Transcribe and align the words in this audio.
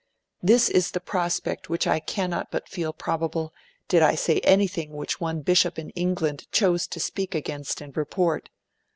'This 0.41 0.67
is 0.71 0.89
the 0.91 0.99
prospect 0.99 1.69
which 1.69 1.85
I 1.85 1.99
cannot 1.99 2.49
but 2.49 2.67
feel 2.67 2.91
probable, 2.91 3.53
did 3.87 4.01
I 4.01 4.15
say 4.15 4.39
anything 4.39 4.93
which 4.93 5.21
one 5.21 5.41
Bishop 5.41 5.77
in 5.77 5.91
England 5.91 6.47
chose 6.51 6.87
to 6.87 6.99
speak 6.99 7.35
against 7.35 7.81
and 7.81 7.95
report. 7.95 8.49